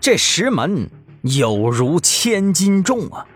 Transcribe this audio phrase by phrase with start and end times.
[0.00, 0.88] 这石门
[1.22, 3.26] 有如千斤重啊！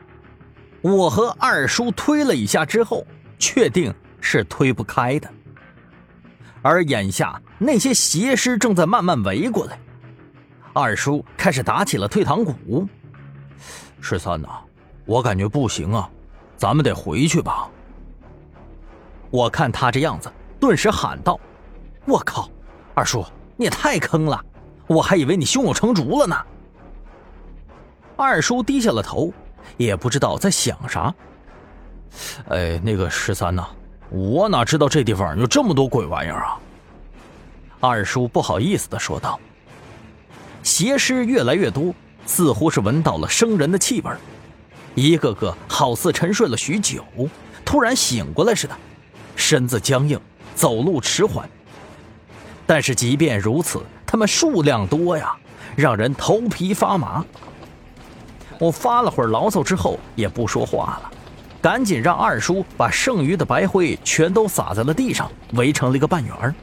[0.80, 3.06] 我和二叔推了一下之后，
[3.38, 5.28] 确定是推不开的。
[6.62, 9.78] 而眼下那些邪师正在慢慢围过来，
[10.72, 12.88] 二叔开始打起了退堂鼓。
[14.00, 14.48] 十三呐，
[15.04, 16.08] 我感觉不行啊，
[16.56, 17.68] 咱们得回去吧。
[19.30, 21.38] 我看他这样子，顿时喊道
[22.06, 22.48] ：“我靠，
[22.94, 23.22] 二叔
[23.56, 24.42] 你也太坑了！
[24.86, 26.36] 我还以为你胸有成竹了呢。”
[28.16, 29.32] 二叔低下了头，
[29.76, 31.12] 也不知道在想啥。
[32.48, 33.66] 哎，那个十三呐，
[34.10, 36.58] 我哪知道这地方有这么多鬼玩意儿啊！
[37.80, 39.38] 二叔不好意思的说道。
[40.62, 41.92] 邪尸越来越多，
[42.24, 44.10] 似乎是闻到了生人的气味，
[44.94, 47.04] 一个个好似沉睡了许久，
[47.64, 48.76] 突然醒过来似的。
[49.36, 50.18] 身子僵硬，
[50.54, 51.48] 走路迟缓。
[52.64, 55.34] 但是即便如此，他们数量多呀，
[55.76, 57.24] 让人头皮发麻。
[58.58, 61.12] 我发了会儿牢骚之后，也不说话了，
[61.60, 66.54] 赶紧让二叔把剩余的白灰全都撒在了地上，围成了一个半圆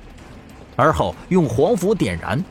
[0.76, 2.44] 而后用黄符点燃，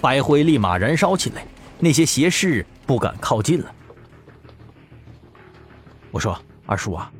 [0.00, 1.46] 白灰立马燃烧起来，
[1.78, 3.72] 那些邪尸不敢靠近了。
[6.10, 7.12] 我说：“二叔啊。”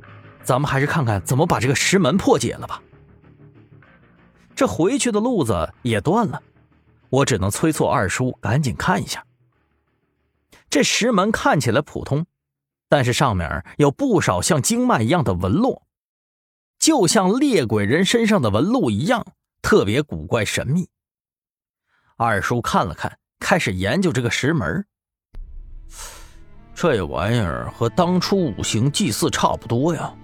[0.42, 2.80] 咱们还是看看怎么把这个石门破解了吧。
[4.56, 6.42] 这回去的路子也断了，
[7.10, 9.22] 我只能催促二叔赶紧看一下。
[10.70, 12.26] 这石门看起来普通，
[12.88, 15.86] 但是上面有不少像经脉一样的纹络，
[16.78, 19.26] 就像猎鬼人身上的纹路一样，
[19.62, 20.88] 特别古怪神秘。
[22.16, 24.84] 二叔看了看，开始研究这个石门。
[26.74, 30.14] 这玩意儿和当初五行祭祀差不多呀。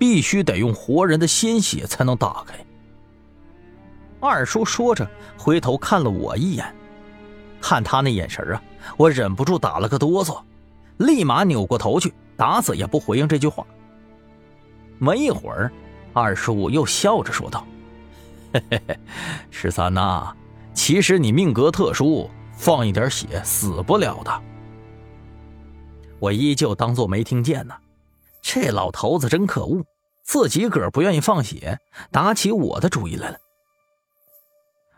[0.00, 2.54] 必须得用活人的鲜血才能打开。
[4.20, 5.04] 二叔说着，
[5.36, 6.72] 回头看了我一眼，
[7.60, 8.62] 看他那眼神啊，
[8.96, 10.40] 我忍不住打了个哆嗦，
[10.98, 13.66] 立马扭过头去，打死也不回应这句话。
[14.98, 15.70] 没一会儿，
[16.12, 17.64] 二叔又笑着说道
[18.52, 18.98] ：“嘿嘿嘿，
[19.50, 20.34] 十三呐，
[20.74, 24.42] 其实你命格特殊，放一点血死不了的。”
[26.18, 27.74] 我依旧当做没听见呢。
[28.42, 29.84] 这老头子真可恶，
[30.24, 31.78] 自己个儿不愿意放血，
[32.10, 33.38] 打起我的主意来了。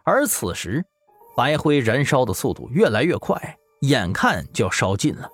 [0.03, 0.83] 而此时，
[1.37, 5.29] 白灰燃烧的速度越来越快，眼看就要烧尽了。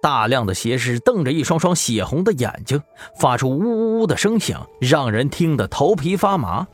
[0.00, 2.80] 大量的邪尸瞪着一双双血红的眼睛，
[3.18, 6.66] 发出呜呜呜的声响，让人听得头皮发麻。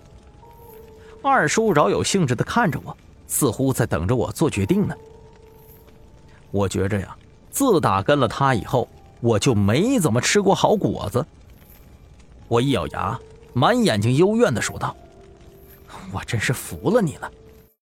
[1.22, 4.94] 二叔饶有兴致地看着我，似乎在等着我做决定呢。
[6.50, 7.16] 我觉着呀，
[7.50, 8.88] 自打跟了他以后。
[9.20, 11.24] 我就没怎么吃过好果子。
[12.46, 13.18] 我一咬牙，
[13.54, 14.94] 满眼睛幽怨的说道
[16.12, 17.32] ：“我真是服了你了。”